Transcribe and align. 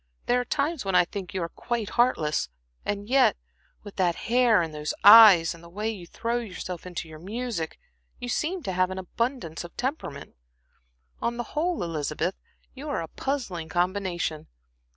There 0.25 0.39
are 0.41 0.45
times 0.45 0.83
when 0.83 0.95
I 0.95 1.05
think 1.05 1.31
you 1.35 1.43
are 1.43 1.49
quite 1.49 1.89
heartless, 1.91 2.49
and 2.83 3.07
yet 3.07 3.37
with 3.83 3.97
that 3.97 4.15
hair, 4.15 4.59
and 4.63 4.73
those 4.73 4.95
eyes, 5.03 5.53
and 5.53 5.63
the 5.63 5.69
way 5.69 5.91
you 5.91 6.07
throw 6.07 6.37
yourself 6.37 6.87
into 6.87 7.07
your 7.07 7.19
music, 7.19 7.77
you 8.17 8.27
seem 8.27 8.63
to 8.63 8.71
have 8.71 8.89
abundance 8.89 9.63
of 9.63 9.77
temperament. 9.77 10.33
On 11.21 11.37
the 11.37 11.43
whole, 11.53 11.83
Elizabeth, 11.83 12.33
you 12.73 12.89
are 12.89 13.03
a 13.03 13.07
puzzling 13.09 13.69
combination. 13.69 14.47